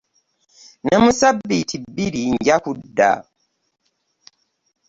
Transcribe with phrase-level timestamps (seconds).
[0.85, 3.11] Ne mu ssabbiiti bbiri nja kudda.